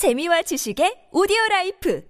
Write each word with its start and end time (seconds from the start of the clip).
재미와 0.00 0.40
지식의 0.40 1.10
오디오 1.12 1.36
라이프 1.50 2.00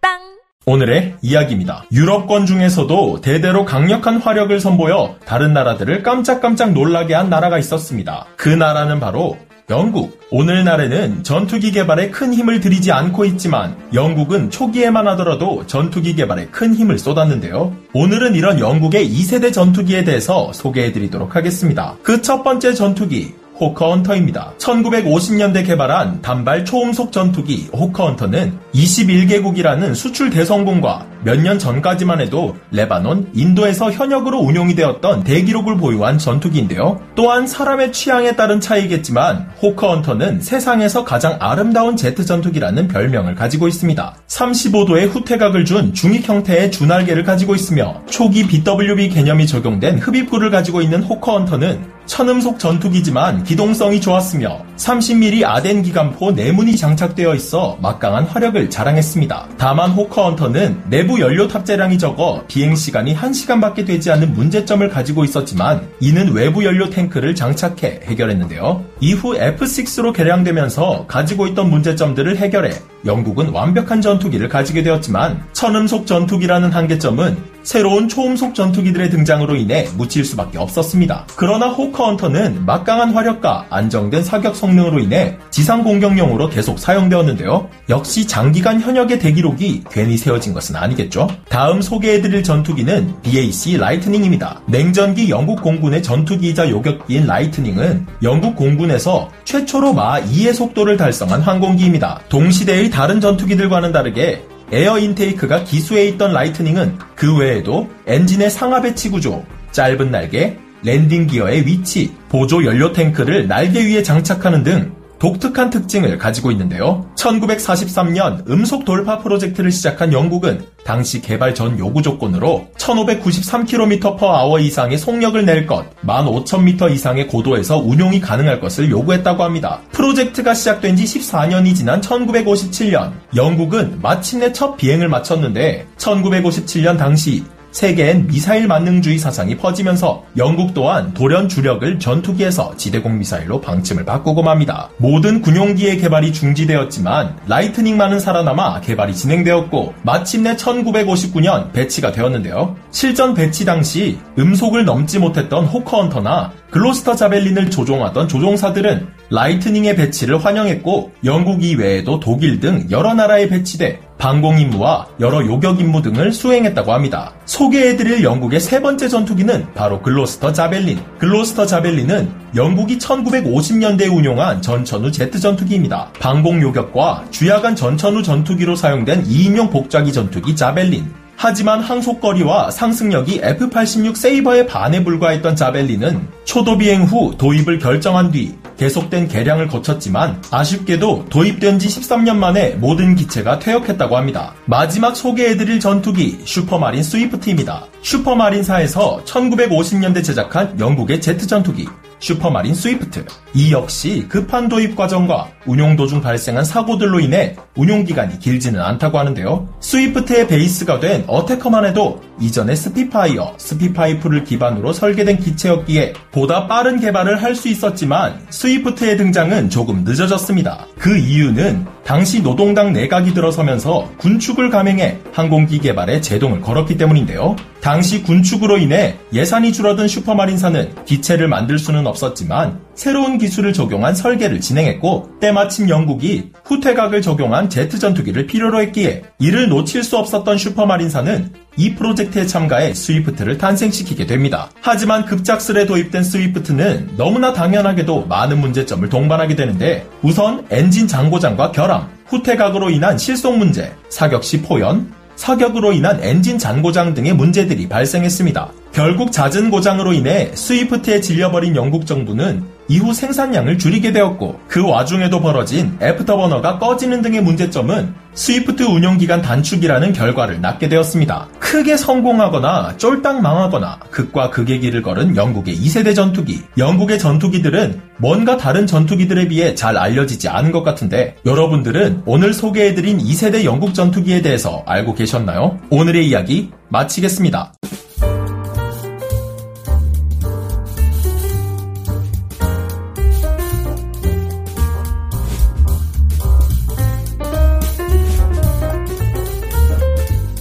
팟빵 0.00 0.18
오늘의 0.66 1.14
이야기입니다. 1.22 1.84
유럽권 1.92 2.44
중에서도 2.44 3.20
대대로 3.20 3.64
강력한 3.64 4.16
화력을 4.16 4.58
선보여 4.58 5.18
다른 5.24 5.52
나라들을 5.52 6.02
깜짝깜짝 6.02 6.72
놀라게 6.72 7.14
한 7.14 7.30
나라가 7.30 7.56
있었습니다. 7.60 8.26
그 8.36 8.48
나라는 8.48 8.98
바로 8.98 9.38
영국. 9.70 10.18
오늘날에는 10.32 11.22
전투기 11.22 11.70
개발에 11.70 12.10
큰 12.10 12.34
힘을 12.34 12.58
들이지 12.58 12.90
않고 12.90 13.24
있지만 13.26 13.76
영국은 13.94 14.50
초기에만 14.50 15.06
하더라도 15.08 15.64
전투기 15.68 16.16
개발에 16.16 16.46
큰 16.46 16.74
힘을 16.74 16.98
쏟았는데요. 16.98 17.76
오늘은 17.92 18.34
이런 18.34 18.58
영국의 18.58 19.08
2세대 19.08 19.52
전투기에 19.52 20.02
대해서 20.02 20.52
소개해드리도록 20.52 21.36
하겠습니다. 21.36 21.96
그 22.02 22.20
첫 22.20 22.42
번째 22.42 22.74
전투기, 22.74 23.34
호커헌터입니다. 23.60 24.54
1950년대 24.58 25.66
개발한 25.66 26.22
단발 26.22 26.64
초음속 26.64 27.12
전투기 27.12 27.68
호커헌터는 27.72 28.58
21개국이라는 28.74 29.94
수출 29.94 30.30
대성공과 30.30 31.09
몇 31.24 31.40
년 31.40 31.58
전까지만 31.58 32.20
해도 32.20 32.56
레바논, 32.70 33.30
인도에서 33.34 33.90
현역으로 33.90 34.38
운용이 34.38 34.74
되었던 34.74 35.24
대기록을 35.24 35.76
보유한 35.76 36.18
전투기인데요. 36.18 37.00
또한 37.14 37.46
사람의 37.46 37.92
취향에 37.92 38.36
따른 38.36 38.60
차이겠지만 38.60 39.50
호커헌터는 39.62 40.40
세상에서 40.40 41.04
가장 41.04 41.36
아름다운 41.40 41.96
제트 41.96 42.24
전투기라는 42.24 42.88
별명을 42.88 43.34
가지고 43.34 43.68
있습니다. 43.68 44.14
35도의 44.28 45.08
후퇴각을 45.08 45.64
준 45.64 45.92
중익 45.94 46.28
형태의 46.28 46.70
주날개를 46.70 47.24
가지고 47.24 47.54
있으며 47.54 48.02
초기 48.08 48.46
BWB 48.46 49.08
개념이 49.08 49.46
적용된 49.46 49.98
흡입구를 49.98 50.50
가지고 50.50 50.80
있는 50.82 51.02
호커 51.02 51.32
헌터는 51.38 52.00
천음속 52.06 52.58
전투기지만 52.58 53.44
기동성이 53.44 54.00
좋았으며 54.00 54.64
30mm 54.76 55.44
아덴 55.44 55.82
기관포 55.82 56.32
내문이 56.32 56.76
장착되어 56.76 57.34
있어 57.36 57.78
막강한 57.80 58.24
화력을 58.24 58.68
자랑했습니다. 58.68 59.46
다만 59.56 59.90
호커 59.90 60.24
헌터는 60.24 60.82
내부 60.88 61.09
연료 61.18 61.48
탑재량이 61.48 61.98
적어 61.98 62.44
비행 62.46 62.76
시간이 62.76 63.16
1시간밖에 63.16 63.86
되지 63.86 64.10
않는 64.12 64.34
문제점을 64.34 64.86
가지고 64.88 65.24
있었지만 65.24 65.88
이는 65.98 66.32
외부 66.32 66.64
연료 66.64 66.90
탱크를 66.90 67.34
장착해 67.34 68.02
해결했는데요. 68.04 68.84
이후 69.00 69.34
F6로 69.34 70.12
개량되면서 70.12 71.06
가지고 71.08 71.46
있던 71.48 71.70
문제점들을 71.70 72.36
해결해 72.36 72.70
영국은 73.06 73.48
완벽한 73.48 74.00
전투기를 74.00 74.48
가지게 74.48 74.82
되었지만 74.82 75.42
천음속 75.52 76.06
전투기라는 76.06 76.70
한계점은 76.70 77.36
새로운 77.62 78.08
초음속 78.08 78.54
전투기들의 78.54 79.10
등장으로 79.10 79.56
인해 79.56 79.86
묻힐 79.96 80.24
수밖에 80.24 80.58
없었습니다. 80.58 81.26
그러나 81.36 81.68
호커 81.68 81.98
헌터는 81.98 82.64
막강한 82.64 83.12
화력과 83.12 83.66
안정된 83.70 84.22
사격 84.22 84.56
성능으로 84.56 85.00
인해 85.00 85.36
지상 85.50 85.82
공격용으로 85.82 86.48
계속 86.48 86.78
사용되었는데요. 86.78 87.68
역시 87.88 88.26
장기간 88.26 88.80
현역의 88.80 89.18
대기록이 89.18 89.84
괜히 89.90 90.16
세워진 90.16 90.52
것은 90.52 90.76
아니겠죠? 90.76 91.28
다음 91.48 91.82
소개해드릴 91.82 92.42
전투기는 92.42 93.14
BAC 93.22 93.76
라이트닝입니다. 93.76 94.62
냉전기 94.66 95.30
영국 95.30 95.62
공군의 95.62 96.02
전투기이자 96.02 96.70
요격기인 96.70 97.26
라이트닝은 97.26 98.06
영국 98.22 98.56
공군에서 98.56 99.30
최초로 99.44 99.94
마하 99.94 100.20
2의 100.20 100.54
속도를 100.54 100.96
달성한 100.96 101.40
항공기입니다. 101.40 102.20
동시대의 102.28 102.90
다른 102.90 103.20
전투기들과는 103.20 103.92
다르게 103.92 104.44
air 104.72 104.98
intake가 104.98 105.64
기수에 105.64 106.06
있던 106.08 106.32
라이트닝은 106.32 106.98
그 107.16 107.36
외에도 107.36 107.90
엔진의 108.06 108.50
상하 108.50 108.80
배치 108.80 109.10
구조, 109.10 109.44
짧은 109.72 110.10
날개, 110.10 110.56
랜딩 110.82 111.26
기어의 111.26 111.66
위치, 111.66 112.14
보조 112.28 112.64
연료 112.64 112.92
탱크를 112.92 113.48
날개 113.48 113.84
위에 113.84 114.02
장착하는 114.02 114.62
등 114.62 114.92
독특한 115.20 115.70
특징을 115.70 116.18
가지고 116.18 116.50
있는데요. 116.50 117.06
1943년 117.14 118.48
음속 118.48 118.84
돌파 118.86 119.18
프로젝트를 119.18 119.70
시작한 119.70 120.12
영국은 120.12 120.64
당시 120.82 121.20
개발 121.20 121.54
전 121.54 121.78
요구 121.78 122.00
조건으로 122.02 122.66
1593km/h 122.78 124.60
이상의 124.62 124.96
속력을 124.96 125.44
낼 125.44 125.66
것, 125.66 125.84
15,000m 126.02 126.90
이상의 126.90 127.28
고도에서 127.28 127.76
운용이 127.76 128.20
가능할 128.20 128.60
것을 128.60 128.90
요구했다고 128.90 129.44
합니다. 129.44 129.82
프로젝트가 129.92 130.54
시작된 130.54 130.96
지 130.96 131.04
14년이 131.04 131.74
지난 131.76 132.00
1957년, 132.00 133.12
영국은 133.36 134.00
마침내 134.00 134.52
첫 134.52 134.76
비행을 134.76 135.08
마쳤는데 135.08 135.86
1957년 135.98 136.96
당시 136.96 137.44
세계엔 137.72 138.26
미사일 138.26 138.66
만능주의 138.66 139.18
사상이 139.18 139.56
퍼지면서 139.56 140.24
영국 140.36 140.74
또한 140.74 141.14
돌연 141.14 141.48
주력을 141.48 141.98
전투기에서 141.98 142.76
지대공 142.76 143.18
미사일로 143.18 143.60
방침을 143.60 144.04
바꾸고 144.04 144.42
맙니다. 144.42 144.90
모든 144.98 145.40
군용기의 145.40 145.98
개발이 145.98 146.32
중지되었지만 146.32 147.38
라이트닝만은 147.46 148.20
살아남아 148.20 148.80
개발이 148.80 149.14
진행되었고 149.14 149.94
마침내 150.02 150.56
1959년 150.56 151.72
배치가 151.72 152.12
되었는데요. 152.12 152.76
실전 152.90 153.34
배치 153.34 153.64
당시 153.64 154.18
음속을 154.38 154.84
넘지 154.84 155.18
못했던 155.18 155.64
호커 155.64 155.95
헌터나 155.95 156.52
글로스터 156.70 157.16
자벨린을 157.16 157.70
조종하던 157.70 158.28
조종사들은 158.28 159.08
라이트닝의 159.30 159.96
배치를 159.96 160.44
환영했고 160.44 161.12
영국 161.24 161.64
이외에도 161.64 162.20
독일 162.20 162.60
등 162.60 162.86
여러 162.90 163.14
나라에 163.14 163.48
배치돼 163.48 164.00
방공 164.20 164.60
임무와 164.60 165.06
여러 165.18 165.44
요격 165.44 165.80
임무 165.80 166.02
등을 166.02 166.32
수행했다고 166.32 166.92
합니다. 166.92 167.32
소개해드릴 167.46 168.22
영국의 168.22 168.60
세 168.60 168.82
번째 168.82 169.08
전투기는 169.08 169.72
바로 169.74 170.02
글로스터 170.02 170.52
자벨린. 170.52 171.00
글로스터 171.18 171.64
자벨린은 171.64 172.30
영국이 172.54 172.98
1950년대에 172.98 174.14
운용한 174.14 174.60
전천후 174.60 175.10
제트 175.10 175.40
전투기입니다. 175.40 176.12
방공 176.20 176.60
요격과 176.60 177.24
주야간 177.30 177.74
전천후 177.74 178.22
전투기로 178.22 178.76
사용된 178.76 179.24
2인용 179.24 179.70
복좌기 179.70 180.12
전투기 180.12 180.54
자벨린. 180.54 181.10
하지만 181.36 181.80
항속거리와 181.80 182.70
상승력이 182.70 183.40
F-86 183.42 184.14
세이버에 184.14 184.66
반에 184.66 185.02
불과했던 185.02 185.56
자벨린은 185.56 186.28
초도 186.44 186.76
비행 186.76 187.04
후 187.04 187.34
도입을 187.38 187.78
결정한 187.78 188.30
뒤 188.30 188.54
계속된 188.80 189.28
개량을 189.28 189.68
거쳤지만 189.68 190.42
아쉽게도 190.50 191.26
도입된 191.28 191.78
지 191.78 191.88
13년 191.88 192.36
만에 192.36 192.76
모든 192.76 193.14
기체가 193.14 193.58
퇴역했다고 193.58 194.16
합니다. 194.16 194.54
마지막 194.64 195.14
소개해드릴 195.14 195.80
전투기 195.80 196.40
슈퍼마린 196.46 197.02
스위프트입니다. 197.02 197.84
슈퍼마린사에서 198.00 199.22
1950년대 199.26 200.24
제작한 200.24 200.80
영국의 200.80 201.20
제트 201.20 201.46
전투기 201.46 201.86
슈퍼마린 202.20 202.74
스위프트. 202.74 203.24
이 203.54 203.72
역시 203.72 204.26
급한 204.28 204.68
도입 204.68 204.94
과정과 204.94 205.48
운용 205.66 205.96
도중 205.96 206.20
발생한 206.20 206.64
사고들로 206.64 207.18
인해 207.20 207.56
운용 207.76 208.04
기간이 208.04 208.38
길지는 208.38 208.80
않다고 208.80 209.18
하는데요. 209.18 209.68
스위프트의 209.80 210.46
베이스가 210.46 211.00
된 211.00 211.24
어태커만 211.26 211.84
해도 211.86 212.22
이전의 212.40 212.76
스핏파이어, 212.76 213.54
스파이트풀을 213.58 214.44
기반으로 214.44 214.92
설계된 214.92 215.38
기체였기에 215.38 216.14
보다 216.30 216.68
빠른 216.68 217.00
개발을 217.00 217.42
할 217.42 217.50
수 217.50 217.68
있었지만 217.68 218.40
스위프트의 218.48 219.16
등장은 219.16 219.68
조금 219.70 220.04
늦어졌습니다. 220.04 220.86
그 220.98 221.18
이유는 221.18 221.84
당시 222.10 222.42
노동당 222.42 222.92
내각이 222.92 223.34
들어서면서 223.34 224.10
군축을 224.18 224.68
감행해 224.70 225.18
항공기 225.32 225.78
개발에 225.78 226.20
제동을 226.20 226.60
걸었기 226.60 226.96
때문인데요. 226.96 227.54
당시 227.80 228.24
군축으로 228.24 228.78
인해 228.78 229.16
예산이 229.32 229.72
줄어든 229.72 230.08
슈퍼마린사는 230.08 231.04
기체를 231.04 231.46
만들 231.46 231.78
수는 231.78 232.08
없었지만 232.08 232.80
새로운 232.94 233.38
기술을 233.38 233.72
적용한 233.72 234.14
설계를 234.14 234.60
진행했고 234.60 235.38
때마침 235.40 235.88
영국이 235.88 236.50
후퇴각을 236.64 237.22
적용한 237.22 237.70
제트 237.70 237.98
전투기를 237.98 238.46
필요로 238.46 238.80
했기에 238.82 239.22
이를 239.38 239.68
놓칠 239.68 240.02
수 240.02 240.18
없었던 240.18 240.58
슈퍼마린사는 240.58 241.52
이 241.76 241.94
프로젝트에 241.94 242.46
참가해 242.46 242.92
스위프트를 242.94 243.56
탄생시키게 243.56 244.26
됩니다. 244.26 244.70
하지만 244.80 245.24
급작스레 245.24 245.86
도입된 245.86 246.22
스위프트는 246.22 247.10
너무나 247.16 247.52
당연하게도 247.52 248.26
많은 248.26 248.60
문제점을 248.60 249.08
동반하게 249.08 249.56
되는데 249.56 250.06
우선 250.22 250.66
엔진 250.70 251.06
잔고장과 251.06 251.72
결함, 251.72 252.08
후퇴각으로 252.26 252.90
인한 252.90 253.16
실속 253.16 253.56
문제, 253.56 253.92
사격 254.08 254.44
시 254.44 254.60
포연, 254.60 255.12
사격으로 255.36 255.92
인한 255.92 256.22
엔진 256.22 256.58
잔고장 256.58 257.14
등의 257.14 257.32
문제들이 257.32 257.88
발생했습니다. 257.88 258.72
결국 258.92 259.32
잦은 259.32 259.70
고장으로 259.70 260.12
인해 260.12 260.50
스위프트에 260.54 261.22
질려버린 261.22 261.76
영국 261.76 262.04
정부는 262.04 262.62
이후 262.90 263.14
생산량을 263.14 263.78
줄이게 263.78 264.10
되었고 264.10 264.58
그 264.66 264.84
와중에도 264.84 265.40
벌어진 265.40 265.96
애프터버너가 266.02 266.80
꺼지는 266.80 267.22
등의 267.22 267.40
문제점은 267.40 268.12
스위프트 268.34 268.82
운용기간 268.82 269.42
단축이라는 269.42 270.12
결과를 270.12 270.60
낳게 270.60 270.88
되었습니다. 270.88 271.48
크게 271.60 271.96
성공하거나 271.96 272.96
쫄딱 272.96 273.42
망하거나 273.42 274.00
극과 274.10 274.50
극의 274.50 274.80
길을 274.80 275.02
걸은 275.02 275.36
영국의 275.36 275.76
2세대 275.76 276.16
전투기. 276.16 276.62
영국의 276.78 277.20
전투기들은 277.20 278.00
뭔가 278.18 278.56
다른 278.56 278.88
전투기들에 278.88 279.46
비해 279.46 279.76
잘 279.76 279.96
알려지지 279.96 280.48
않은 280.48 280.72
것 280.72 280.82
같은데 280.82 281.36
여러분들은 281.46 282.22
오늘 282.26 282.52
소개해드린 282.52 283.18
2세대 283.18 283.64
영국 283.64 283.94
전투기에 283.94 284.42
대해서 284.42 284.82
알고 284.86 285.14
계셨나요? 285.14 285.78
오늘의 285.90 286.28
이야기 286.28 286.70
마치겠습니다. 286.88 287.72